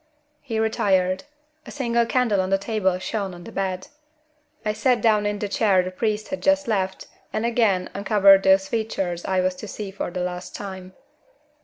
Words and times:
He 0.41 0.57
retired. 0.59 1.25
A 1.67 1.69
single 1.69 2.07
candle 2.07 2.41
on 2.41 2.49
the 2.49 2.57
table 2.57 2.97
shone 2.97 3.35
on 3.35 3.43
the 3.43 3.51
bed. 3.51 3.87
I 4.65 4.73
sat 4.73 4.99
down 4.99 5.27
in 5.27 5.37
the 5.37 5.47
chair 5.47 5.83
the 5.83 5.91
priest 5.91 6.29
had 6.29 6.41
just 6.41 6.67
left 6.67 7.05
and 7.31 7.45
again 7.45 7.87
uncovered 7.93 8.41
those 8.41 8.67
features 8.67 9.23
I 9.25 9.41
was 9.41 9.53
to 9.57 9.67
see 9.67 9.91
for 9.91 10.09
the 10.09 10.21
last 10.21 10.55
time. 10.55 10.93